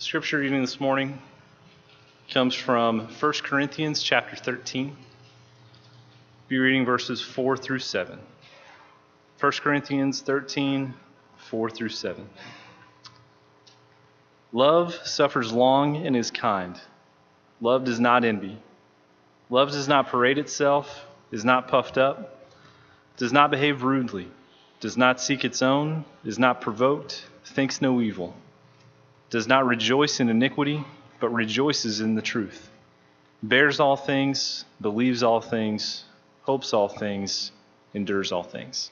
[0.00, 1.18] Scripture reading this morning
[2.30, 4.96] comes from 1 Corinthians chapter 13.
[6.46, 8.16] Be reading verses 4 through 7.
[9.40, 10.94] 1 Corinthians 13,
[11.38, 12.28] 4 through 7.
[14.52, 16.80] Love suffers long and is kind.
[17.60, 18.56] Love does not envy.
[19.50, 22.46] Love does not parade itself, is not puffed up,
[23.16, 24.28] does not behave rudely,
[24.78, 28.36] does not seek its own, is not provoked, thinks no evil,
[29.30, 30.84] does not rejoice in iniquity,
[31.20, 32.70] but rejoices in the truth,
[33.42, 36.04] bears all things, believes all things,
[36.42, 37.52] hopes all things,
[37.94, 38.90] endures all things.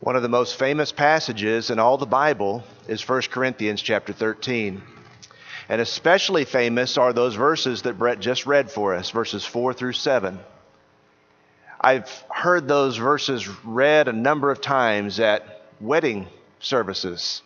[0.00, 4.82] One of the most famous passages in all the Bible is 1 Corinthians chapter 13.
[5.70, 9.92] And especially famous are those verses that Brett just read for us, verses 4 through
[9.92, 10.40] 7.
[11.80, 16.26] I've heard those verses read a number of times at wedding
[16.58, 17.42] services.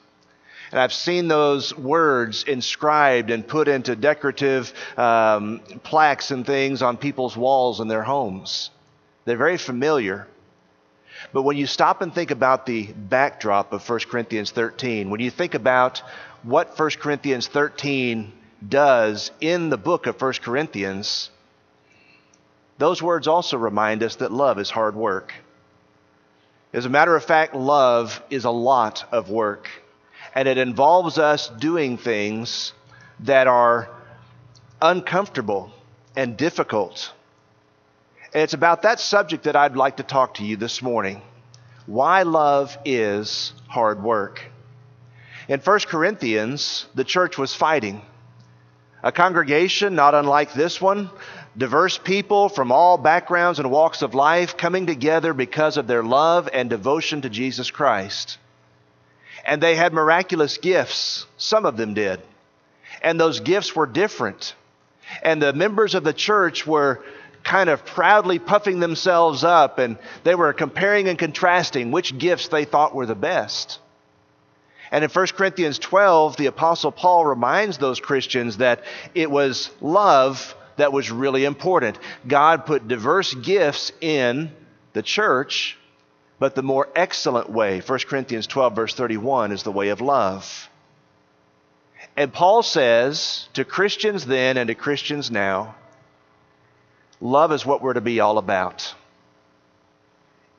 [0.72, 6.97] And I've seen those words inscribed and put into decorative um, plaques and things on
[6.97, 8.70] people's walls in their homes.
[9.27, 10.27] They're very familiar.
[11.34, 15.30] But when you stop and think about the backdrop of 1 Corinthians 13, when you
[15.30, 16.02] think about
[16.45, 18.31] what 1 Corinthians 13
[18.67, 21.31] does in the book of 1 Corinthians,
[22.77, 25.33] those words also remind us that love is hard work.
[26.73, 29.69] As a matter of fact, love is a lot of work,
[30.34, 32.73] and it involves us doing things
[33.20, 33.89] that are
[34.83, 35.73] uncomfortable
[36.14, 37.12] and difficult.
[38.34, 41.23] And it's about that subject that I'd like to talk to you this morning.
[41.86, 44.42] Why love is hard work.
[45.47, 48.00] In 1 Corinthians, the church was fighting.
[49.03, 51.11] A congregation not unlike this one,
[51.56, 56.48] diverse people from all backgrounds and walks of life coming together because of their love
[56.51, 58.39] and devotion to Jesus Christ.
[59.45, 62.23] And they had miraculous gifts, some of them did.
[63.02, 64.55] And those gifts were different.
[65.23, 67.05] And the members of the church were
[67.42, 72.64] kind of proudly puffing themselves up and they were comparing and contrasting which gifts they
[72.64, 73.80] thought were the best.
[74.94, 80.55] And in 1 Corinthians 12, the Apostle Paul reminds those Christians that it was love
[80.77, 81.98] that was really important.
[82.28, 84.52] God put diverse gifts in
[84.92, 85.77] the church,
[86.38, 90.70] but the more excellent way, 1 Corinthians 12, verse 31, is the way of love.
[92.16, 95.74] And Paul says to Christians then and to Christians now,
[97.20, 98.94] Love is what we're to be all about.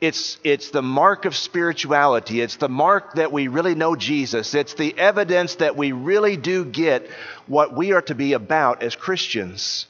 [0.01, 2.41] It's, it's the mark of spirituality.
[2.41, 4.53] It's the mark that we really know Jesus.
[4.53, 7.09] It's the evidence that we really do get
[7.47, 9.87] what we are to be about as Christians.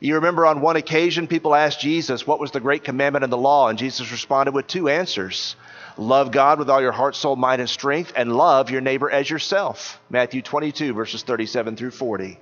[0.00, 3.36] You remember on one occasion, people asked Jesus, What was the great commandment in the
[3.36, 3.68] law?
[3.68, 5.54] And Jesus responded with two answers
[5.98, 9.28] Love God with all your heart, soul, mind, and strength, and love your neighbor as
[9.28, 10.00] yourself.
[10.08, 12.38] Matthew 22, verses 37 through 40.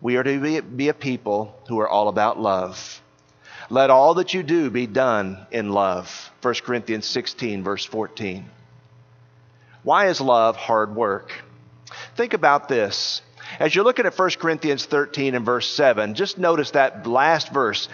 [0.00, 3.01] We are to be, be a people who are all about love.
[3.72, 6.30] Let all that you do be done in love.
[6.42, 8.44] 1 Corinthians 16, verse 14.
[9.82, 11.32] Why is love hard work?
[12.14, 13.22] Think about this.
[13.58, 17.88] As you're looking at 1 Corinthians 13 and verse 7, just notice that last verse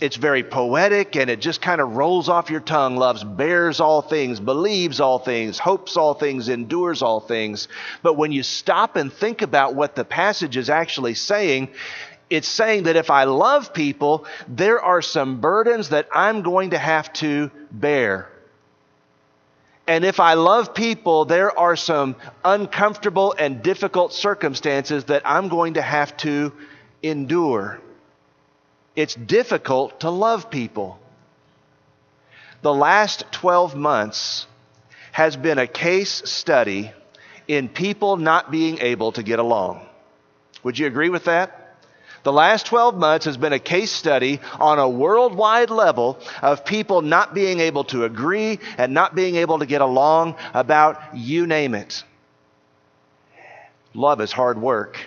[0.00, 2.96] it's very poetic and it just kind of rolls off your tongue.
[2.96, 7.66] Loves bears all things, believes all things, hopes all things, endures all things.
[8.02, 11.70] But when you stop and think about what the passage is actually saying,
[12.30, 16.78] it's saying that if I love people, there are some burdens that I'm going to
[16.78, 18.30] have to bear.
[19.86, 25.74] And if I love people, there are some uncomfortable and difficult circumstances that I'm going
[25.74, 26.52] to have to
[27.02, 27.80] endure.
[28.96, 30.98] It's difficult to love people.
[32.62, 34.46] The last 12 months
[35.12, 36.90] has been a case study
[37.46, 39.86] in people not being able to get along.
[40.62, 41.63] Would you agree with that?
[42.24, 47.02] The last 12 months has been a case study on a worldwide level of people
[47.02, 51.74] not being able to agree and not being able to get along about you name
[51.74, 52.02] it.
[53.92, 54.98] Love is hard work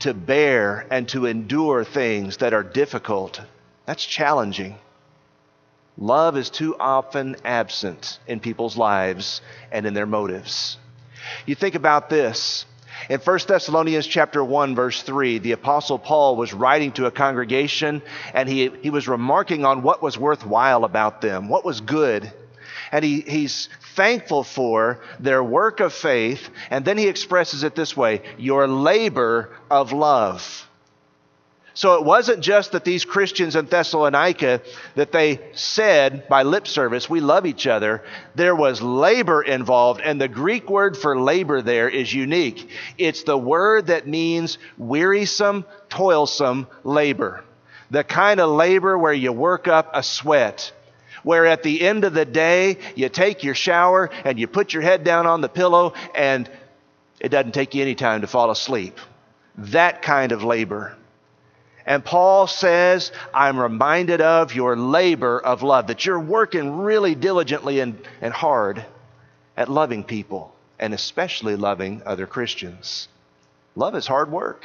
[0.00, 3.40] to bear and to endure things that are difficult.
[3.86, 4.76] That's challenging.
[5.96, 9.40] Love is too often absent in people's lives
[9.72, 10.76] and in their motives.
[11.46, 12.66] You think about this.
[13.08, 18.02] In 1 Thessalonians chapter 1 verse 3, the apostle Paul was writing to a congregation
[18.32, 22.32] and he, he was remarking on what was worthwhile about them, what was good.
[22.92, 26.48] And he, he's thankful for their work of faith.
[26.70, 30.68] And then he expresses it this way your labor of love.
[31.74, 34.62] So it wasn't just that these Christians in Thessalonica
[34.94, 38.04] that they said by lip service, we love each other.
[38.36, 42.68] There was labor involved, and the Greek word for labor there is unique.
[42.96, 47.42] It's the word that means wearisome, toilsome labor.
[47.90, 50.72] The kind of labor where you work up a sweat
[51.24, 54.82] where at the end of the day, you take your shower and you put your
[54.82, 56.48] head down on the pillow and
[57.18, 58.98] it doesn't take you any time to fall asleep.
[59.56, 60.94] That kind of labor.
[61.86, 67.80] And Paul says, I'm reminded of your labor of love, that you're working really diligently
[67.80, 68.84] and, and hard
[69.56, 73.08] at loving people, and especially loving other Christians.
[73.76, 74.64] Love is hard work.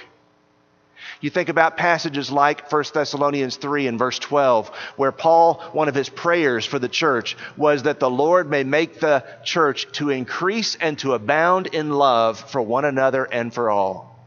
[1.22, 5.96] You think about passages like 1 Thessalonians 3 and verse 12, where Paul, one of
[5.96, 10.76] his prayers for the church was that the Lord may make the church to increase
[10.76, 14.19] and to abound in love for one another and for all.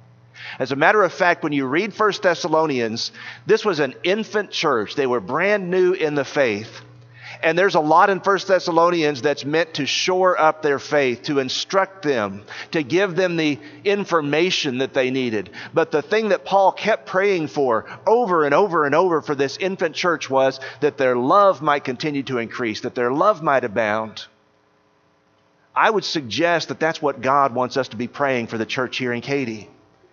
[0.58, 3.12] As a matter of fact, when you read 1 Thessalonians,
[3.46, 4.94] this was an infant church.
[4.94, 6.82] They were brand new in the faith.
[7.42, 11.40] And there's a lot in 1 Thessalonians that's meant to shore up their faith, to
[11.40, 15.50] instruct them, to give them the information that they needed.
[15.74, 19.56] But the thing that Paul kept praying for over and over and over for this
[19.56, 24.26] infant church was that their love might continue to increase, that their love might abound.
[25.74, 28.98] I would suggest that that's what God wants us to be praying for the church
[28.98, 29.68] here in Katy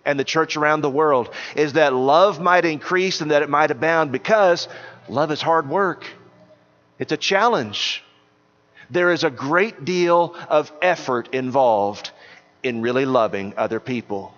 [0.09, 3.69] and the church around the world is that love might increase and that it might
[3.69, 4.67] abound because
[5.07, 6.03] love is hard work.
[6.97, 8.03] It's a challenge.
[8.89, 12.09] There is a great deal of effort involved
[12.63, 14.33] in really loving other people.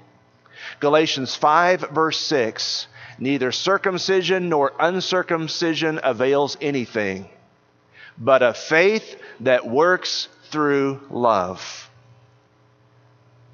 [0.82, 7.30] Galatians 5, verse 6 Neither circumcision nor uncircumcision avails anything,
[8.18, 11.90] but a faith that works through love.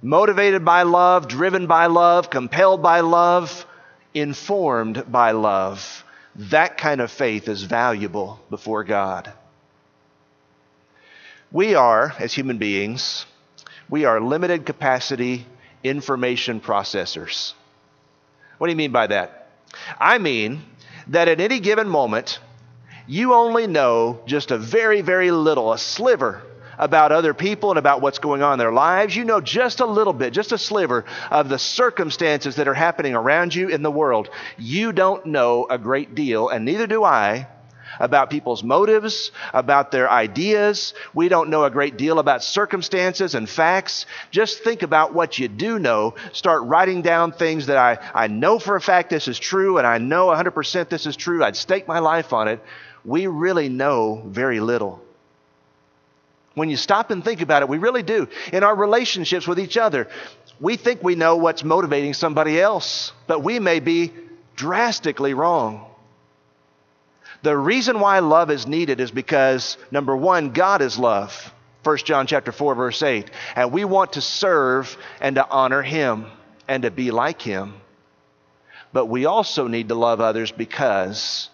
[0.02, 3.66] Motivated by love, driven by love, compelled by love,
[4.14, 6.04] informed by love
[6.38, 9.32] that kind of faith is valuable before God.
[11.52, 13.26] We are, as human beings,
[13.90, 15.48] we are limited capacity
[15.84, 17.54] information processors.
[18.58, 19.50] What do you mean by that?
[20.00, 20.64] I mean
[21.08, 22.40] that at any given moment,
[23.08, 26.44] you only know just a very, very little, a sliver
[26.78, 29.16] about other people and about what's going on in their lives.
[29.16, 33.16] You know just a little bit, just a sliver of the circumstances that are happening
[33.16, 34.30] around you in the world.
[34.58, 37.48] You don't know a great deal, and neither do I,
[38.00, 40.94] about people's motives, about their ideas.
[41.14, 44.06] We don't know a great deal about circumstances and facts.
[44.32, 46.16] Just think about what you do know.
[46.34, 49.88] Start writing down things that I, I know for a fact this is true, and
[49.88, 51.44] I know 100% this is true.
[51.44, 52.64] I'd stake my life on it.
[53.04, 55.02] We really know very little.
[56.58, 58.28] When you stop and think about it, we really do.
[58.52, 60.08] In our relationships with each other,
[60.60, 64.12] we think we know what's motivating somebody else, but we may be
[64.56, 65.86] drastically wrong.
[67.44, 71.54] The reason why love is needed is because number 1, God is love.
[71.84, 73.30] 1 John chapter 4 verse 8.
[73.56, 76.26] And we want to serve and to honor him
[76.68, 77.76] and to be like him.
[78.92, 81.52] But we also need to love others because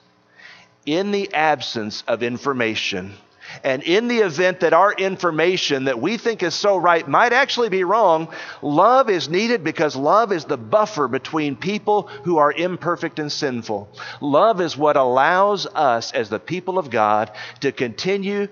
[0.86, 3.16] in the absence of information,
[3.64, 7.70] and in the event that our information that we think is so right might actually
[7.70, 8.30] be wrong,
[8.62, 13.90] love is needed because love is the buffer between people who are imperfect and sinful.
[14.22, 18.48] Love is what allows us, as the people of God, to continue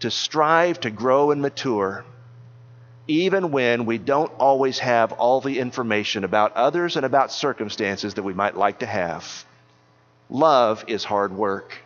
[0.00, 2.04] to strive to grow and mature,
[3.08, 8.22] even when we don't always have all the information about others and about circumstances that
[8.22, 9.46] we might like to have.
[10.28, 11.78] Love is hard work.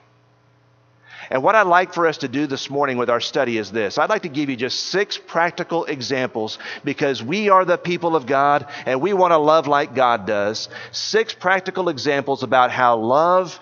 [1.30, 3.98] And what I'd like for us to do this morning with our study is this
[3.98, 8.26] I'd like to give you just six practical examples because we are the people of
[8.26, 10.68] God and we want to love like God does.
[10.90, 13.58] Six practical examples about how love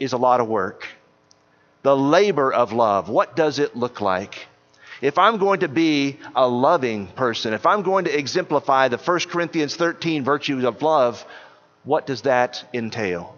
[0.00, 0.86] is a lot of work.
[1.82, 4.46] The labor of love, what does it look like?
[5.02, 9.20] If I'm going to be a loving person, if I'm going to exemplify the 1
[9.28, 11.24] Corinthians 13 virtues of love,
[11.84, 13.35] what does that entail?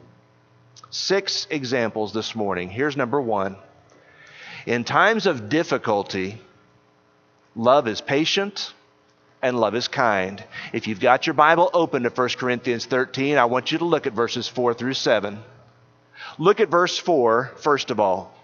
[0.90, 2.70] Six examples this morning.
[2.70, 3.56] Here's number one.
[4.66, 6.40] In times of difficulty,
[7.54, 8.72] love is patient
[9.42, 10.42] and love is kind.
[10.72, 14.06] If you've got your Bible open to 1 Corinthians 13, I want you to look
[14.06, 15.38] at verses 4 through 7.
[16.38, 18.34] Look at verse 4, first of all.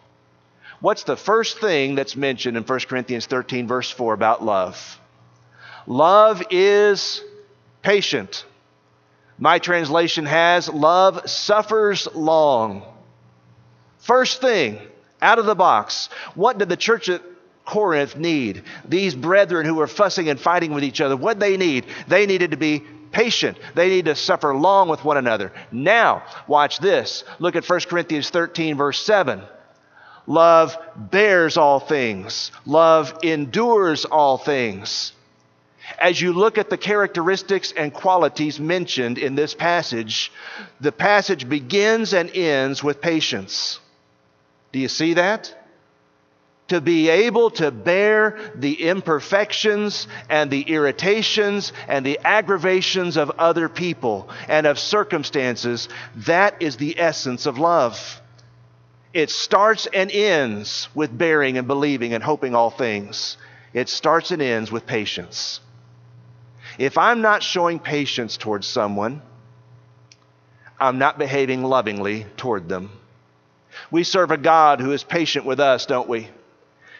[0.81, 5.01] What's the first thing that's mentioned in 1 Corinthians 13, verse 4 about love?
[5.87, 7.23] Love is
[7.83, 8.45] patient.
[9.38, 12.83] My translation has love suffers long.
[13.99, 14.79] First thing
[15.21, 17.23] out of the box, what did the church at
[17.64, 18.62] Corinth need?
[18.87, 21.87] These brethren who were fussing and fighting with each other, what they need?
[22.07, 23.59] They needed to be patient.
[23.75, 25.53] They need to suffer long with one another.
[25.73, 27.25] Now, watch this.
[27.38, 29.43] Look at 1 Corinthians 13, verse 7.
[30.26, 35.12] Love bears all things, love endures all things.
[35.99, 40.33] As you look at the characteristics and qualities mentioned in this passage,
[40.81, 43.81] the passage begins and ends with patience.
[44.73, 45.55] Do you see that?
[46.69, 53.69] To be able to bear the imperfections and the irritations and the aggravations of other
[53.69, 58.23] people and of circumstances, that is the essence of love.
[59.12, 63.37] It starts and ends with bearing and believing and hoping all things.
[63.75, 65.61] It starts and ends with patience.
[66.78, 69.23] If I'm not showing patience towards someone,
[70.78, 72.90] I'm not behaving lovingly toward them.
[73.90, 76.28] We serve a God who is patient with us, don't we?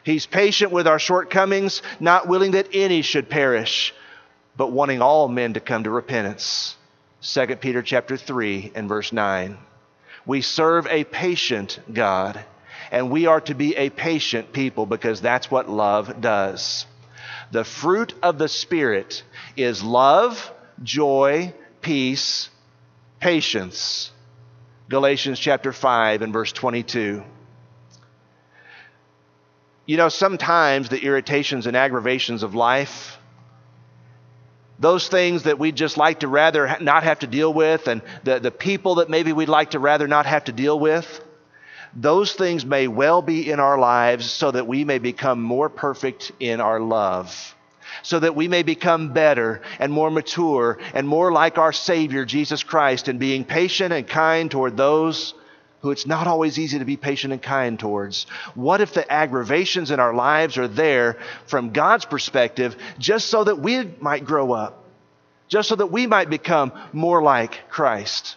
[0.05, 3.95] He's patient with our shortcomings, not willing that any should perish,
[4.57, 6.77] but wanting all men to come to repentance.
[7.23, 9.57] 2 Peter chapter 3 and verse 9.
[10.27, 12.45] We serve a patient God,
[12.91, 16.87] and we are to be a patient people because that's what love does.
[17.55, 19.23] The fruit of the Spirit
[19.57, 22.51] is love, joy, peace,
[23.21, 24.11] patience.
[24.89, 27.23] Galatians chapter 5 and verse 22.
[29.87, 33.19] You know, sometimes the irritations and aggravations of life,
[34.81, 38.41] those things that we'd just like to rather not have to deal with, and the,
[38.41, 41.21] the people that maybe we'd like to rather not have to deal with,
[41.97, 46.33] those things may well be in our lives so that we may become more perfect
[46.41, 47.55] in our love,
[48.03, 52.63] so that we may become better and more mature and more like our Savior, Jesus
[52.63, 55.35] Christ, in being patient and kind toward those
[55.85, 58.25] who it's not always easy to be patient and kind towards?
[58.55, 63.59] What if the aggravations in our lives are there from God's perspective just so that
[63.59, 64.83] we might grow up,
[65.47, 68.37] just so that we might become more like Christ?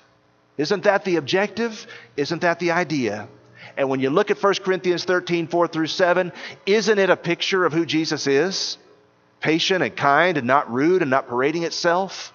[0.58, 1.88] Isn't that the objective?
[2.18, 3.30] Isn't that the idea?
[3.78, 6.34] And when you look at 1 Corinthians 13, 4 through 7,
[6.66, 8.78] isn't it a picture of who Jesus is?
[9.40, 12.34] Patient and kind and not rude and not parading itself?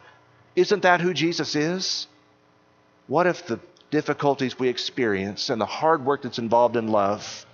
[0.54, 2.06] Isn't that who Jesus is?
[3.08, 3.58] What if the
[3.92, 7.46] difficulties we experience and the hard work that's involved in love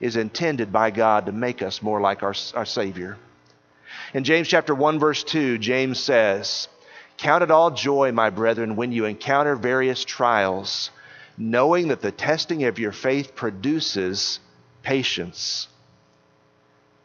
[0.00, 3.16] is intended by God to make us more like our, our Savior.
[4.12, 6.68] In James chapter 1, verse 2, James says,
[7.16, 10.90] Count it all joy, my brethren, when you encounter various trials,
[11.36, 14.40] knowing that the testing of your faith produces
[14.82, 15.68] patience.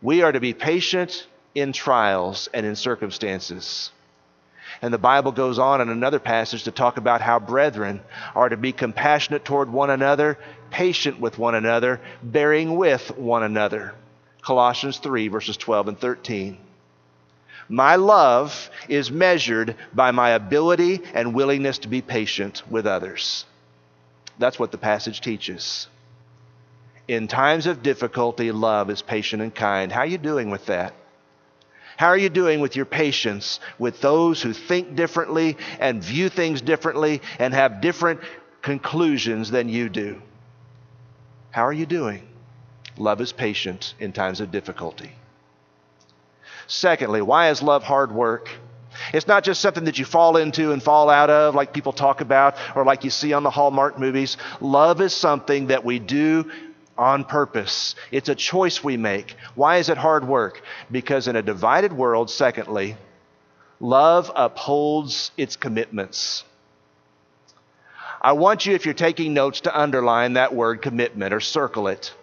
[0.01, 3.91] We are to be patient in trials and in circumstances.
[4.81, 8.01] And the Bible goes on in another passage to talk about how brethren
[8.35, 10.37] are to be compassionate toward one another,
[10.69, 13.93] patient with one another, bearing with one another.
[14.41, 16.57] Colossians 3, verses 12 and 13.
[17.67, 23.45] My love is measured by my ability and willingness to be patient with others.
[24.39, 25.87] That's what the passage teaches.
[27.07, 29.91] In times of difficulty, love is patient and kind.
[29.91, 30.93] How are you doing with that?
[31.97, 36.61] How are you doing with your patience with those who think differently and view things
[36.61, 38.21] differently and have different
[38.61, 40.21] conclusions than you do?
[41.51, 42.25] How are you doing?
[42.97, 45.11] Love is patient in times of difficulty.
[46.67, 48.49] Secondly, why is love hard work?
[49.13, 52.21] It's not just something that you fall into and fall out of, like people talk
[52.21, 54.37] about, or like you see on the Hallmark movies.
[54.61, 56.49] Love is something that we do
[56.97, 57.95] on purpose.
[58.11, 59.35] It's a choice we make.
[59.55, 60.61] Why is it hard work?
[60.91, 62.97] Because in a divided world, secondly,
[63.79, 66.43] love upholds its commitments.
[68.21, 72.13] I want you, if you're taking notes, to underline that word commitment or circle it.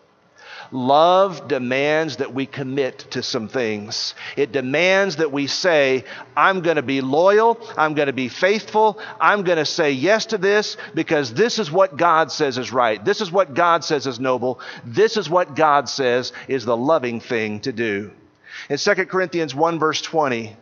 [0.72, 4.14] Love demands that we commit to some things.
[4.36, 6.04] It demands that we say,
[6.36, 7.58] I'm going to be loyal.
[7.76, 8.98] I'm going to be faithful.
[9.20, 13.04] I'm going to say yes to this because this is what God says is right.
[13.04, 14.60] This is what God says is noble.
[14.84, 18.10] This is what God says is the loving thing to do.
[18.68, 20.56] In 2 Corinthians 1, verse 20,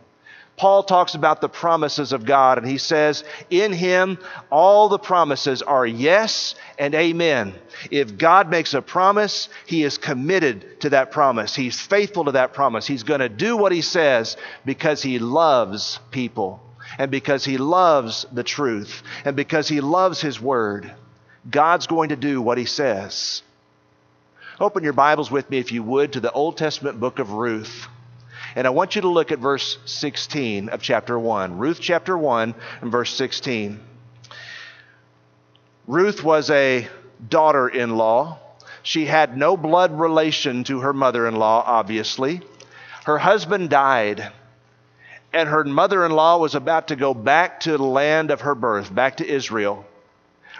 [0.57, 4.17] Paul talks about the promises of God, and he says, In him,
[4.49, 7.55] all the promises are yes and amen.
[7.91, 11.53] If God makes a promise, he is committed to that promise.
[11.53, 12.87] He's faithful to that promise.
[12.87, 16.61] He's going to do what he says because he loves people,
[16.97, 20.93] and because he loves the truth, and because he loves his word.
[21.49, 23.43] God's going to do what he says.
[24.57, 27.89] Open your Bibles with me, if you would, to the Old Testament book of Ruth.
[28.55, 31.57] And I want you to look at verse 16 of chapter 1.
[31.57, 33.81] Ruth chapter 1 and verse 16.
[35.87, 36.87] Ruth was a
[37.27, 38.39] daughter in law.
[38.81, 42.41] She had no blood relation to her mother in law, obviously.
[43.03, 44.31] Her husband died.
[45.35, 48.55] and her mother in law was about to go back to the land of her
[48.55, 49.85] birth, back to Israel.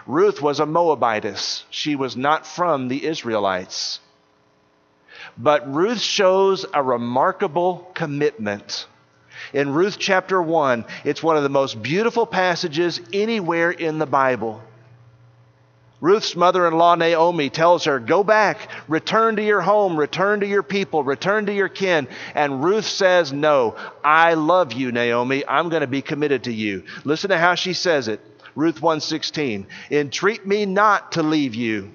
[0.06, 1.64] Ruth was a Moabitess.
[1.70, 4.00] She was not from the Israelites.
[5.36, 8.86] But Ruth shows a remarkable commitment.
[9.52, 14.62] In Ruth chapter 1, it's one of the most beautiful passages anywhere in the Bible.
[16.00, 20.46] Ruth's mother in law, Naomi, tells her, Go back, return to your home, return to
[20.46, 22.06] your people, return to your kin.
[22.34, 25.46] And Ruth says, No, I love you, Naomi.
[25.46, 26.84] I'm going to be committed to you.
[27.04, 28.20] Listen to how she says it.
[28.54, 29.66] Ruth 1:16.
[29.90, 31.90] Entreat me not to leave you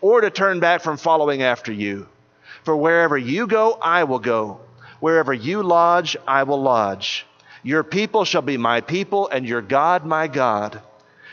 [0.00, 2.06] or to turn back from following after you.
[2.64, 4.60] For wherever you go, I will go.
[5.00, 7.26] Wherever you lodge, I will lodge.
[7.62, 10.80] Your people shall be my people, and your God my God.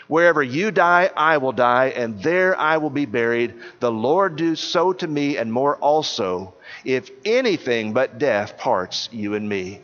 [0.08, 3.54] Wherever you die, I will die, and there I will be buried.
[3.80, 9.36] The Lord do so to me, and more also, if anything but death parts you
[9.36, 9.82] and me.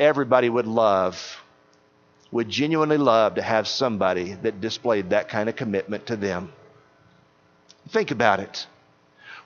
[0.00, 1.40] Everybody would love,
[2.32, 6.52] would genuinely love to have somebody that displayed that kind of commitment to them.
[7.90, 8.66] Think about it.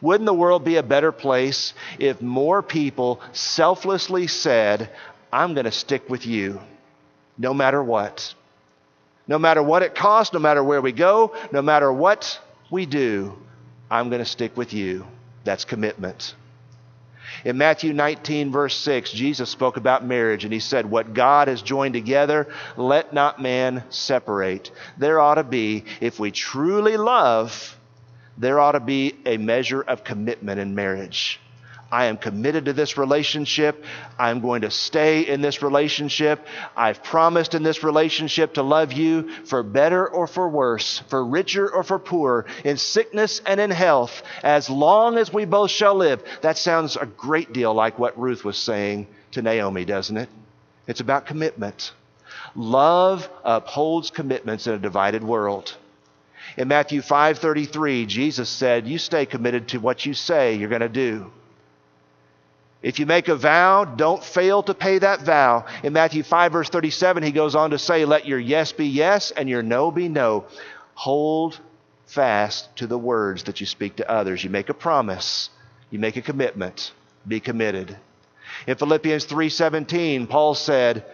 [0.01, 4.91] Wouldn't the world be a better place if more people selflessly said,
[5.33, 6.61] I'm going to stick with you
[7.39, 8.35] no matter what?
[9.27, 12.41] No matter what it costs, no matter where we go, no matter what
[12.71, 13.37] we do,
[13.91, 15.07] I'm going to stick with you.
[15.45, 16.35] That's commitment.
[17.45, 21.63] In Matthew 19, verse 6, Jesus spoke about marriage and he said, What God has
[21.63, 24.71] joined together, let not man separate.
[24.99, 27.79] There ought to be, if we truly love,
[28.39, 31.41] there ought to be a measure of commitment in marriage.
[31.93, 33.85] I am committed to this relationship.
[34.19, 36.47] I'm going to stay in this relationship.
[36.77, 41.69] I've promised in this relationship to love you for better or for worse, for richer
[41.69, 46.23] or for poorer, in sickness and in health, as long as we both shall live.
[46.43, 50.29] That sounds a great deal like what Ruth was saying to Naomi, doesn't it?
[50.87, 51.93] It's about commitment.
[52.55, 55.77] Love upholds commitments in a divided world.
[56.57, 60.89] In Matthew 5:33, Jesus said, "You stay committed to what you say you're going to
[60.89, 61.31] do."
[62.83, 65.67] If you make a vow, don't fail to pay that vow.
[65.83, 69.33] In Matthew 5, verse 37, he goes on to say, Let your yes be yes
[69.33, 70.47] and your no be no.
[70.95, 71.61] Hold
[72.07, 74.43] fast to the words that you speak to others.
[74.43, 75.51] You make a promise,
[75.91, 76.93] you make a commitment.
[77.29, 77.99] Be committed.
[78.67, 81.05] In Philippians 3:17, Paul said,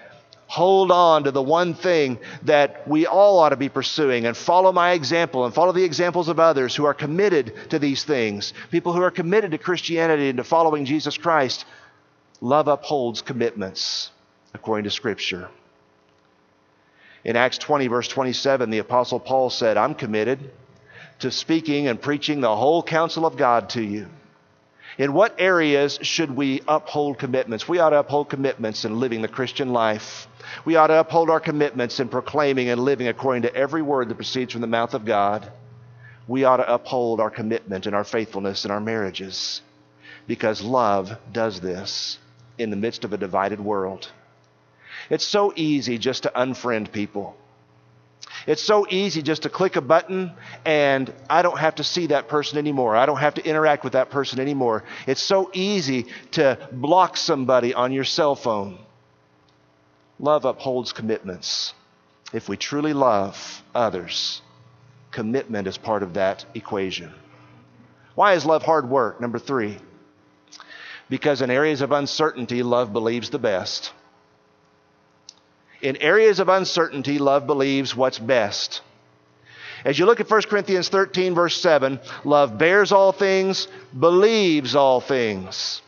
[0.46, 4.72] hold on to the one thing that we all ought to be pursuing and follow
[4.72, 8.52] my example and follow the examples of others who are committed to these things.
[8.70, 11.64] People who are committed to Christianity and to following Jesus Christ.
[12.40, 14.10] Love upholds commitments
[14.54, 15.48] according to Scripture.
[17.24, 20.52] In Acts 20, verse 27, the Apostle Paul said, I'm committed
[21.20, 24.06] to speaking and preaching the whole counsel of God to you.
[24.98, 27.68] In what areas should we uphold commitments?
[27.68, 30.26] We ought to uphold commitments in living the Christian life.
[30.64, 34.14] We ought to uphold our commitments in proclaiming and living according to every word that
[34.14, 35.52] proceeds from the mouth of God.
[36.26, 39.60] We ought to uphold our commitment and our faithfulness in our marriages
[40.26, 42.18] because love does this
[42.58, 44.10] in the midst of a divided world.
[45.10, 47.36] It's so easy just to unfriend people.
[48.46, 50.32] It's so easy just to click a button
[50.64, 52.94] and I don't have to see that person anymore.
[52.94, 54.84] I don't have to interact with that person anymore.
[55.06, 58.78] It's so easy to block somebody on your cell phone.
[60.20, 61.74] Love upholds commitments.
[62.32, 64.42] If we truly love others,
[65.10, 67.12] commitment is part of that equation.
[68.14, 69.20] Why is love hard work?
[69.20, 69.76] Number three,
[71.08, 73.92] because in areas of uncertainty, love believes the best.
[75.86, 78.80] In areas of uncertainty, love believes what's best.
[79.84, 85.00] As you look at 1 Corinthians 13, verse 7, love bears all things, believes all
[85.00, 85.80] things.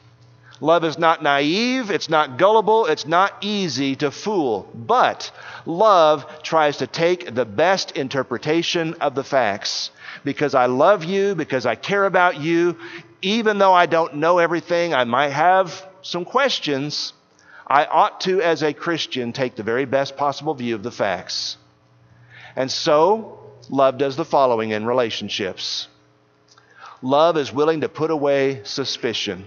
[0.61, 4.70] Love is not naive, it's not gullible, it's not easy to fool.
[4.72, 5.32] But
[5.66, 9.90] love tries to take the best interpretation of the facts.
[10.22, 12.76] Because I love you, because I care about you,
[13.20, 17.14] even though I don't know everything, I might have some questions.
[17.68, 21.59] I ought to, as a Christian, take the very best possible view of the facts.
[22.57, 25.88] And so, love does the following in relationships
[27.02, 29.44] love is willing to put away suspicion.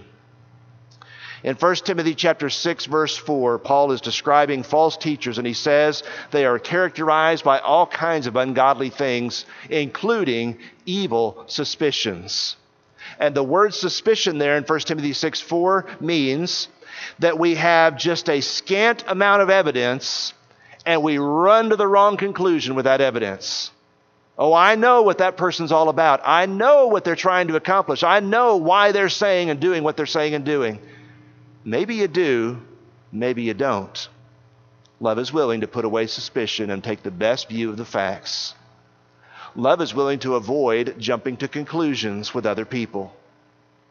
[1.44, 6.04] In 1 Timothy chapter 6 verse 4, Paul is describing false teachers and he says
[6.30, 12.56] they are characterized by all kinds of ungodly things including evil suspicions.
[13.18, 16.68] And the word suspicion there in 1 Timothy 6 4 means
[17.18, 20.34] that we have just a scant amount of evidence
[20.84, 23.70] and we run to the wrong conclusion with that evidence.
[24.38, 26.20] Oh, I know what that person's all about.
[26.24, 28.02] I know what they're trying to accomplish.
[28.02, 30.80] I know why they're saying and doing what they're saying and doing.
[31.64, 32.60] Maybe you do,
[33.12, 34.08] maybe you don't.
[35.00, 38.54] Love is willing to put away suspicion and take the best view of the facts.
[39.54, 43.14] Love is willing to avoid jumping to conclusions with other people.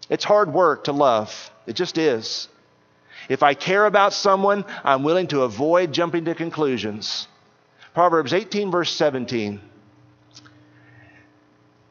[0.09, 2.47] It's hard work to love, it just is.
[3.29, 7.27] If I care about someone, I'm willing to avoid jumping to conclusions.
[7.93, 9.59] Proverbs 18, verse 17.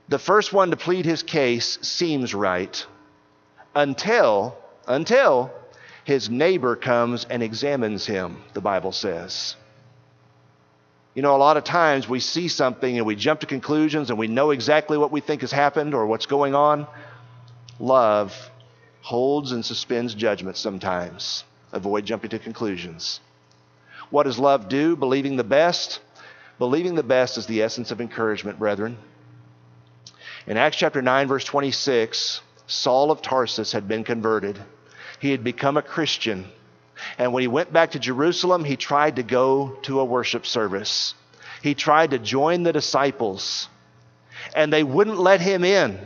[0.08, 2.84] The first one to plead his case seems right
[3.74, 4.56] until,
[4.88, 5.52] until
[6.04, 9.54] his neighbor comes and examines him, the Bible says.
[11.14, 14.18] You know, a lot of times we see something and we jump to conclusions and
[14.18, 16.86] we know exactly what we think has happened or what's going on.
[17.78, 18.50] Love
[19.02, 21.44] holds and suspends judgment sometimes.
[21.72, 23.20] Avoid jumping to conclusions.
[24.10, 24.96] What does love do?
[24.96, 26.00] Believing the best.
[26.58, 28.98] Believing the best is the essence of encouragement, brethren.
[30.46, 34.58] In Acts chapter 9, verse 26, Saul of Tarsus had been converted.
[35.20, 36.46] He had become a Christian.
[37.18, 41.14] And when he went back to Jerusalem, he tried to go to a worship service.
[41.62, 43.68] He tried to join the disciples,
[44.54, 45.98] and they wouldn't let him in.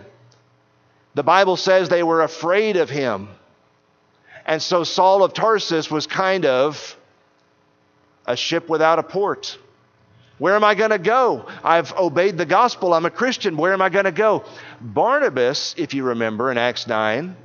[1.15, 3.29] The Bible says they were afraid of him.
[4.45, 6.97] And so Saul of Tarsus was kind of
[8.27, 9.59] a ship without a port.
[10.39, 11.47] Where am I going to go?
[11.63, 12.93] I've obeyed the gospel.
[12.93, 13.57] I'm a Christian.
[13.57, 14.45] Where am I going to go?
[14.81, 17.37] Barnabas, if you remember in Acts 9,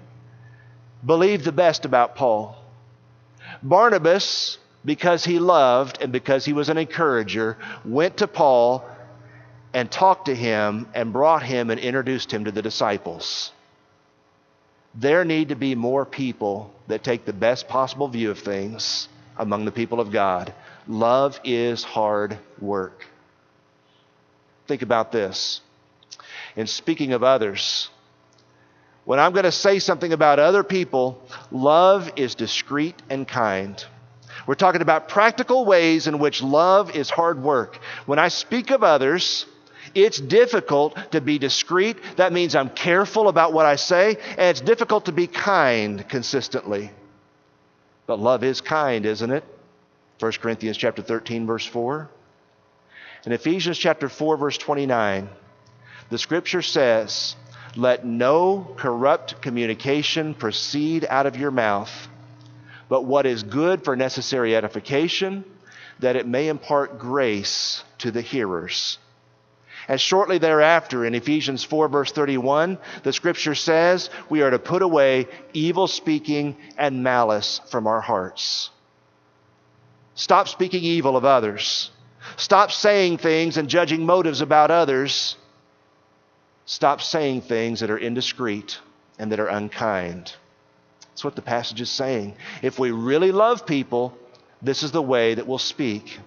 [1.05, 2.57] believed the best about Paul.
[3.61, 8.83] Barnabas, because he loved and because he was an encourager, went to Paul
[9.73, 13.51] and talked to him and brought him and introduced him to the disciples.
[14.95, 19.65] There need to be more people that take the best possible view of things among
[19.65, 20.53] the people of God.
[20.87, 23.05] Love is hard work.
[24.67, 25.61] Think about this.
[26.55, 27.89] In speaking of others,
[29.05, 31.21] when I'm going to say something about other people,
[31.51, 33.83] love is discreet and kind.
[34.45, 37.77] We're talking about practical ways in which love is hard work.
[38.05, 39.45] When I speak of others,
[39.95, 41.97] it's difficult to be discreet.
[42.17, 46.91] That means I'm careful about what I say, and it's difficult to be kind consistently.
[48.07, 49.43] But love is kind, isn't it?
[50.19, 52.09] 1 Corinthians chapter 13 verse 4.
[53.25, 55.29] In Ephesians chapter 4 verse 29,
[56.09, 57.35] the scripture says,
[57.75, 62.09] "Let no corrupt communication proceed out of your mouth,
[62.89, 65.43] but what is good for necessary edification,
[65.99, 68.97] that it may impart grace to the hearers."
[69.89, 74.83] And shortly thereafter, in Ephesians 4, verse 31, the scripture says we are to put
[74.83, 78.69] away evil speaking and malice from our hearts.
[80.13, 81.89] Stop speaking evil of others.
[82.37, 85.35] Stop saying things and judging motives about others.
[86.65, 88.77] Stop saying things that are indiscreet
[89.17, 90.35] and that are unkind.
[91.01, 92.35] That's what the passage is saying.
[92.61, 94.15] If we really love people,
[94.61, 96.19] this is the way that we'll speak.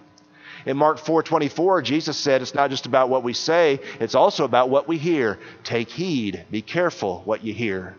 [0.65, 4.69] In Mark 4:24, Jesus said it's not just about what we say, it's also about
[4.69, 5.39] what we hear.
[5.63, 7.95] Take heed, be careful what you hear.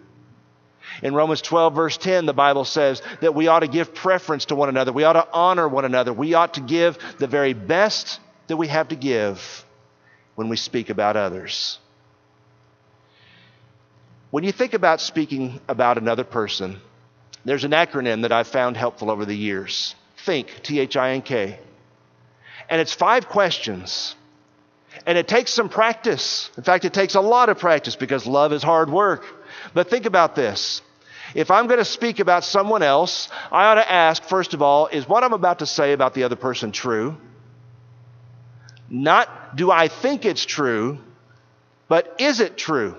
[1.02, 4.54] In Romans 12, verse 10, the Bible says that we ought to give preference to
[4.54, 4.92] one another.
[4.92, 6.12] We ought to honor one another.
[6.12, 9.64] We ought to give the very best that we have to give
[10.34, 11.78] when we speak about others.
[14.30, 16.80] When you think about speaking about another person,
[17.44, 19.94] there's an acronym that I've found helpful over the years.
[20.18, 21.58] Think, T H I N K.
[22.68, 24.14] And it's five questions.
[25.06, 26.50] And it takes some practice.
[26.56, 29.24] In fact, it takes a lot of practice because love is hard work.
[29.74, 30.82] But think about this.
[31.34, 34.86] If I'm going to speak about someone else, I ought to ask, first of all,
[34.86, 37.16] is what I'm about to say about the other person true?
[38.88, 40.98] Not do I think it's true,
[41.88, 42.96] but is it true?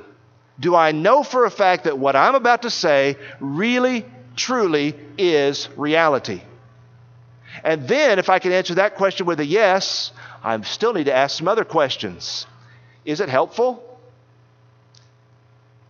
[0.60, 5.70] Do I know for a fact that what I'm about to say really, truly is
[5.76, 6.42] reality?
[7.64, 10.12] And then, if I can answer that question with a yes,
[10.44, 12.46] I still need to ask some other questions.
[13.06, 13.84] Is it helpful?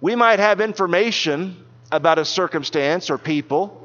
[0.01, 3.82] We might have information about a circumstance or people.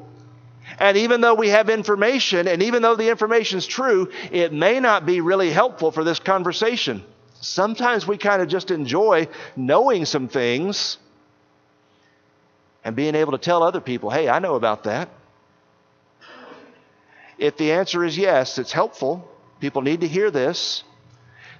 [0.79, 4.81] And even though we have information, and even though the information is true, it may
[4.81, 7.03] not be really helpful for this conversation.
[7.41, 10.99] Sometimes we kind of just enjoy knowing some things
[12.85, 15.09] and being able to tell other people, hey, I know about that.
[17.41, 19.27] If the answer is yes, it's helpful.
[19.61, 20.85] People need to hear this.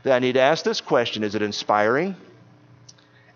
[0.03, 2.15] Then I need to ask this question Is it inspiring?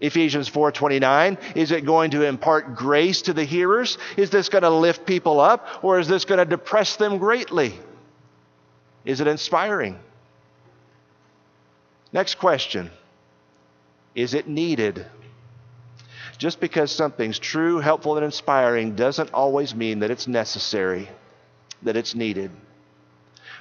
[0.00, 3.96] Ephesians 4:29 is it going to impart grace to the hearers?
[4.18, 7.72] Is this going to lift people up or is this going to depress them greatly?
[9.06, 9.98] Is it inspiring?
[12.12, 12.90] Next question.
[14.14, 15.06] Is it needed?
[16.36, 21.08] Just because something's true, helpful and inspiring doesn't always mean that it's necessary.
[21.84, 22.50] That it's needed.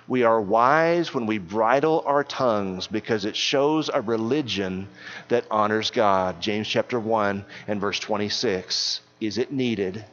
[0.08, 4.90] We are wise when we bridle our tongues because it shows a religion
[5.30, 6.42] that honors God.
[6.42, 9.00] James chapter 1 and verse 26.
[9.22, 10.04] Is it needed?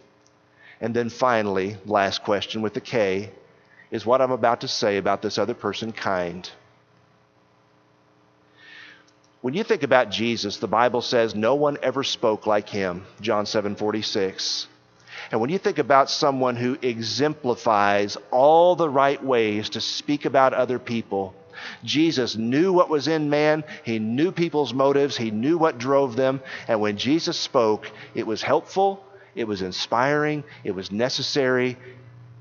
[0.81, 3.31] And then finally, last question with the K
[3.91, 6.49] is what I'm about to say about this other person kind.
[9.41, 13.47] When you think about Jesus, the Bible says no one ever spoke like him, John
[13.47, 14.69] 7 46.
[15.31, 20.55] And when you think about someone who exemplifies all the right ways to speak about
[20.55, 21.35] other people,
[21.85, 23.65] Jesus knew what was in man.
[23.85, 25.17] He knew people's motives.
[25.17, 26.41] He knew what drove them.
[26.67, 31.77] And when Jesus spoke, it was helpful, it was inspiring, it was necessary,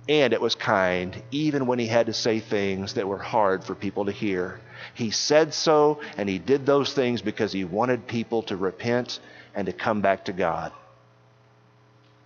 [0.08, 3.76] and it was kind, even when he had to say things that were hard for
[3.76, 4.60] people to hear.
[4.96, 9.20] He said so, and he did those things because he wanted people to repent
[9.54, 10.72] and to come back to God.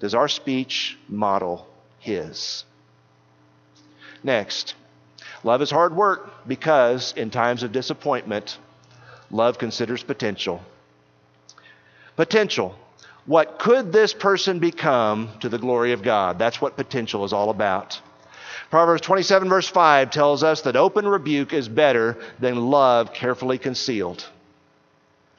[0.03, 1.65] Does our speech model
[1.97, 2.65] his?
[4.21, 4.75] Next,
[5.45, 8.57] love is hard work because in times of disappointment,
[9.31, 10.61] love considers potential.
[12.17, 12.75] Potential.
[13.25, 16.37] What could this person become to the glory of God?
[16.37, 18.01] That's what potential is all about.
[18.69, 24.27] Proverbs 27, verse 5 tells us that open rebuke is better than love carefully concealed.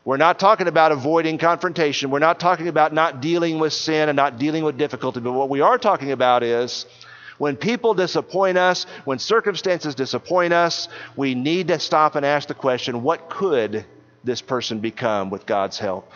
[0.05, 2.11] We're not talking about avoiding confrontation.
[2.11, 5.21] We're not talking about not dealing with sin and not dealing with difficulty.
[5.21, 6.85] But what we are talking about is
[7.39, 12.55] when people disappoint us, when circumstances disappoint us, we need to stop and ask the
[12.55, 13.87] question what could
[14.23, 16.13] this person become with God's help?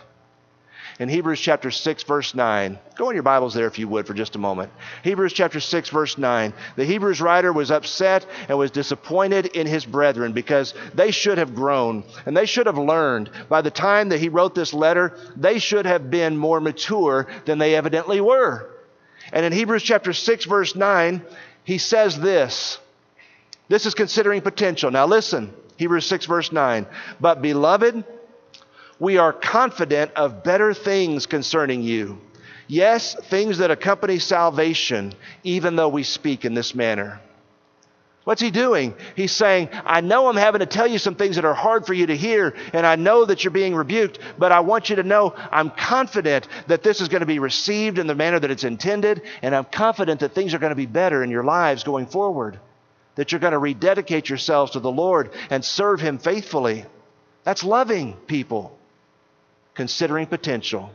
[0.99, 2.79] In Hebrews chapter 6, verse 9.
[2.97, 4.73] Go in your Bibles there if you would for just a moment.
[5.05, 6.53] Hebrews chapter 6, verse 9.
[6.75, 11.55] The Hebrews writer was upset and was disappointed in his brethren because they should have
[11.55, 13.31] grown and they should have learned.
[13.49, 17.59] By the time that he wrote this letter, they should have been more mature than
[17.59, 18.69] they evidently were.
[19.33, 21.23] And in Hebrews chapter 6, verse 9,
[21.63, 22.79] he says this.
[23.69, 24.91] This is considering potential.
[24.91, 26.87] Now listen, Hebrews 6, verse 9.
[27.21, 28.05] But beloved,
[28.99, 32.21] we are confident of better things concerning you.
[32.67, 37.21] Yes, things that accompany salvation, even though we speak in this manner.
[38.25, 38.95] What's he doing?
[39.17, 41.95] He's saying, I know I'm having to tell you some things that are hard for
[41.95, 45.03] you to hear, and I know that you're being rebuked, but I want you to
[45.03, 48.65] know I'm confident that this is going to be received in the manner that it's
[48.65, 52.05] intended, and I'm confident that things are going to be better in your lives going
[52.05, 52.61] forward,
[53.15, 56.85] that you're going to rededicate yourselves to the Lord and serve Him faithfully.
[57.45, 58.78] That's loving people
[59.79, 60.91] considering potential.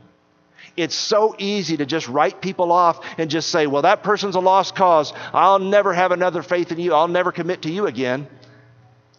[0.75, 4.41] It's so easy to just write people off and just say, well, that person's a
[4.41, 5.13] lost cause.
[5.31, 6.93] I'll never have another faith in you.
[6.93, 8.27] I'll never commit to you again.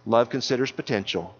[0.05, 1.35] Love considers potential.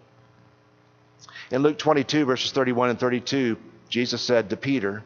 [1.51, 3.57] In Luke 22, verses 31 and 32,
[3.89, 5.03] Jesus said to Peter,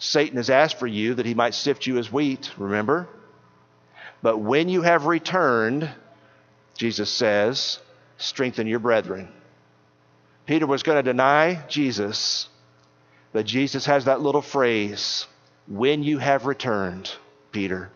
[0.00, 3.08] Satan has asked for you that he might sift you as wheat, remember?
[4.22, 5.88] But when you have returned,
[6.76, 7.78] Jesus says,
[8.18, 9.28] strengthen your brethren.
[10.46, 12.48] Peter was going to deny Jesus,
[13.32, 15.26] but Jesus has that little phrase
[15.66, 17.10] when you have returned,
[17.52, 17.90] Peter,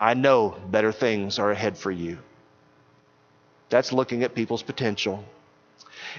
[0.00, 2.18] I know better things are ahead for you.
[3.68, 5.24] That's looking at people's potential.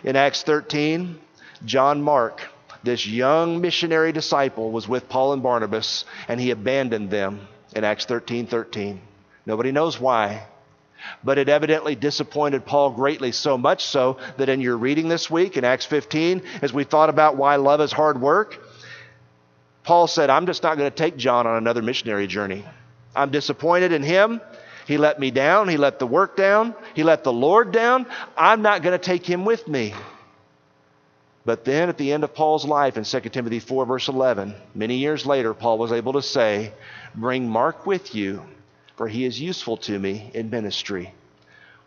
[0.04, 1.20] In Acts 13,
[1.66, 2.48] John Mark,
[2.84, 8.06] this young missionary disciple, was with Paul and Barnabas, and he abandoned them in Acts
[8.06, 9.02] 13 13.
[9.46, 10.46] Nobody knows why.
[11.24, 15.58] But it evidently disappointed Paul greatly, so much so that in your reading this week
[15.58, 18.60] in Acts 15, as we thought about why love is hard work,
[19.84, 22.66] Paul said, I'm just not going to take John on another missionary journey.
[23.16, 24.42] I'm disappointed in him.
[24.88, 25.68] He let me down.
[25.68, 26.76] He let the work down.
[26.96, 28.06] He let the Lord down.
[28.38, 29.94] I'm not going to take him with me.
[31.46, 34.98] But then at the end of Paul's life in 2 Timothy 4, verse 11, many
[34.98, 36.74] years later, Paul was able to say,
[37.16, 38.44] Bring Mark with you
[38.96, 41.14] for he is useful to me in ministry.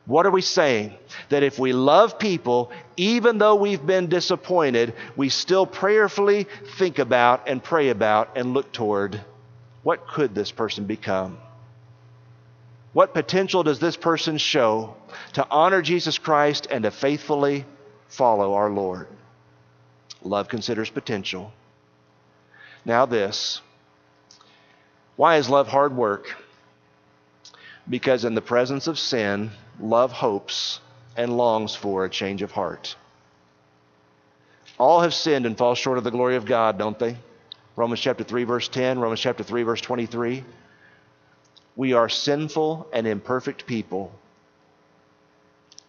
[0.06, 0.94] What are we saying?
[1.30, 7.48] That if we love people, even though we've been disappointed, we still prayerfully think about
[7.48, 9.20] and pray about and look toward
[9.82, 11.38] what could this person become?
[12.92, 14.94] What potential does this person show
[15.34, 17.64] to honor Jesus Christ and to faithfully
[18.08, 19.08] follow our Lord?
[20.22, 21.52] Love considers potential.
[22.84, 23.60] Now, this.
[25.16, 26.34] Why is love hard work?
[27.88, 30.80] Because in the presence of sin, love hopes
[31.16, 32.96] and longs for a change of heart.
[34.78, 37.16] All have sinned and fall short of the glory of God, don't they?
[37.76, 40.44] Romans chapter 3, verse 10, Romans chapter 3, verse 23.
[41.76, 44.12] We are sinful and imperfect people.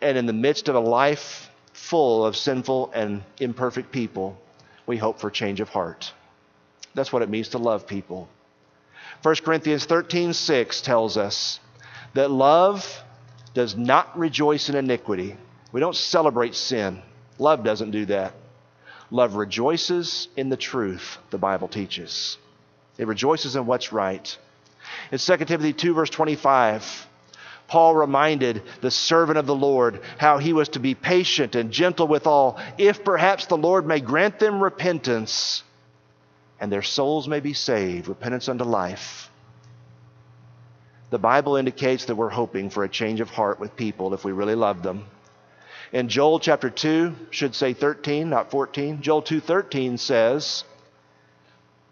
[0.02, 4.40] And in the midst of a life full of sinful and imperfect people,
[4.86, 6.12] we hope for change of heart.
[6.94, 8.30] That's what it means to love people.
[9.22, 11.60] 1 Corinthians 13 6 tells us
[12.16, 13.04] that love
[13.54, 15.38] does not rejoice in iniquity.
[15.72, 17.02] We don't celebrate sin.
[17.38, 18.34] Love doesn't do that.
[19.12, 22.38] Love rejoices in the truth, the Bible teaches.
[22.98, 24.38] It rejoices in what's right.
[25.12, 27.08] In 2 Timothy 2, verse 25,
[27.68, 32.08] Paul reminded the servant of the Lord how he was to be patient and gentle
[32.08, 35.64] with all, if perhaps the Lord may grant them repentance
[36.60, 39.30] and their souls may be saved, repentance unto life.
[41.10, 44.32] The Bible indicates that we're hoping for a change of heart with people if we
[44.32, 45.06] really love them.
[45.94, 49.02] In Joel chapter 2, should say 13, not 14.
[49.02, 50.64] Joel 2:13 says,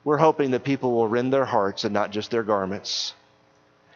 [0.04, 3.14] we're hoping that people will rend their hearts and not just their garments.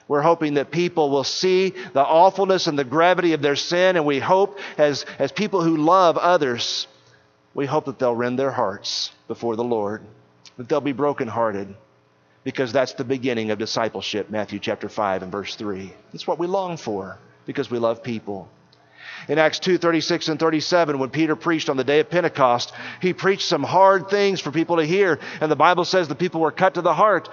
[0.07, 4.05] We're hoping that people will see the awfulness and the gravity of their sin, and
[4.05, 6.87] we hope, as, as people who love others,
[7.53, 10.01] we hope that they'll rend their hearts before the Lord,
[10.55, 11.75] that they'll be brokenhearted,
[12.47, 15.91] because that's the beginning of discipleship, Matthew chapter 5 and verse 3.
[16.13, 18.47] That's what we long for, because we love people.
[19.27, 23.11] In Acts 2 36 and 37, when Peter preached on the day of Pentecost, he
[23.11, 25.19] preached some hard things for people to hear.
[25.41, 27.27] And the Bible says the people were cut to the heart.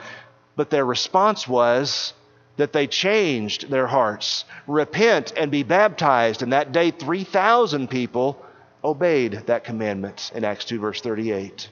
[0.57, 2.13] But their response was
[2.57, 6.43] that they changed their hearts, repent and be baptized.
[6.43, 8.45] And that day, 3,000 people
[8.83, 11.71] obeyed that commandment in Acts 2, verse 38.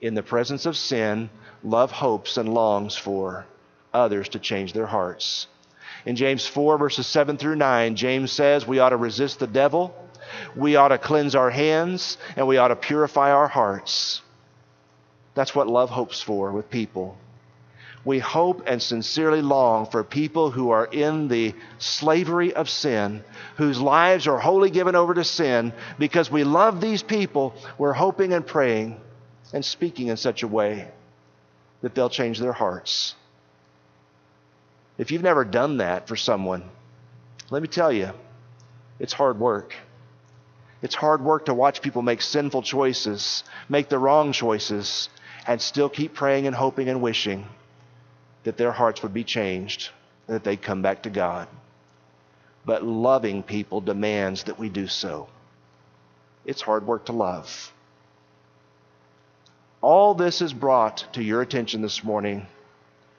[0.00, 1.28] In the presence of sin,
[1.64, 3.46] love hopes and longs for
[3.92, 5.48] others to change their hearts.
[6.04, 9.94] In James 4, verses 7 through 9, James says we ought to resist the devil,
[10.54, 14.20] we ought to cleanse our hands, and we ought to purify our hearts.
[15.34, 17.16] That's what love hopes for with people.
[18.04, 23.24] We hope and sincerely long for people who are in the slavery of sin,
[23.56, 25.72] whose lives are wholly given over to sin.
[25.98, 29.00] Because we love these people, we're hoping and praying
[29.54, 30.88] and speaking in such a way
[31.84, 33.14] that they'll change their hearts.
[34.96, 36.64] If you've never done that for someone,
[37.50, 38.10] let me tell you,
[38.98, 39.74] it's hard work.
[40.80, 45.10] It's hard work to watch people make sinful choices, make the wrong choices,
[45.46, 47.46] and still keep praying and hoping and wishing
[48.44, 49.90] that their hearts would be changed,
[50.26, 51.48] and that they'd come back to God.
[52.64, 55.28] But loving people demands that we do so.
[56.46, 57.73] It's hard work to love.
[59.84, 62.46] All this is brought to your attention this morning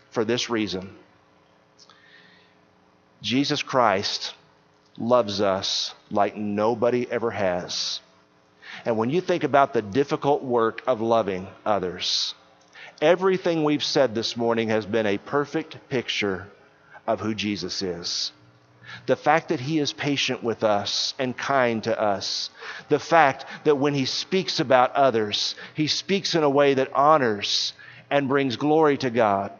[0.09, 0.95] for this reason
[3.21, 4.33] Jesus Christ
[4.97, 7.99] loves us like nobody ever has.
[8.83, 12.33] And when you think about the difficult work of loving others,
[12.99, 16.47] everything we've said this morning has been a perfect picture
[17.05, 18.31] of who Jesus is.
[19.05, 22.49] The fact that he is patient with us and kind to us.
[22.89, 27.73] The fact that when he speaks about others, he speaks in a way that honors
[28.09, 29.51] and brings glory to God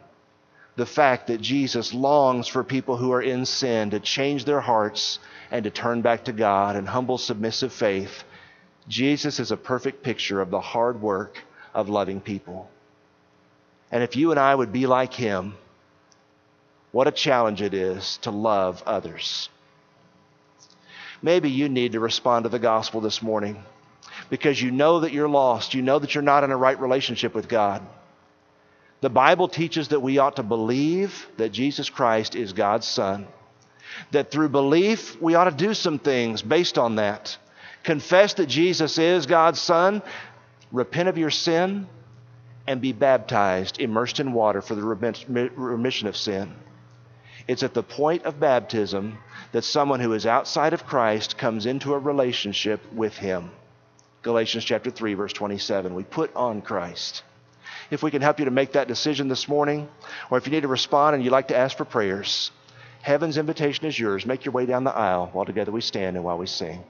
[0.76, 5.18] the fact that Jesus longs for people who are in sin to change their hearts
[5.50, 8.24] and to turn back to God in humble, submissive faith.
[8.86, 11.42] Jesus is a perfect picture of the hard work
[11.74, 12.70] of loving people.
[13.90, 15.54] And if you and I would be like him,
[16.96, 19.50] what a challenge it is to love others.
[21.20, 23.62] Maybe you need to respond to the gospel this morning
[24.30, 25.74] because you know that you're lost.
[25.74, 27.82] You know that you're not in a right relationship with God.
[29.02, 33.26] The Bible teaches that we ought to believe that Jesus Christ is God's Son.
[34.12, 37.36] That through belief, we ought to do some things based on that.
[37.82, 40.00] Confess that Jesus is God's Son,
[40.72, 41.88] repent of your sin,
[42.66, 46.54] and be baptized, immersed in water for the remission of sin.
[47.48, 49.18] It's at the point of baptism
[49.52, 53.50] that someone who is outside of Christ comes into a relationship with Him.
[54.22, 55.94] Galatians chapter 3, verse 27.
[55.94, 57.22] We put on Christ
[57.90, 59.88] if we can help you to make that decision this morning,
[60.30, 62.50] or if you need to respond and you'd like to ask for prayers,
[63.02, 64.26] heaven's invitation is yours.
[64.26, 66.82] Make your way down the aisle while together we stand and while we sing.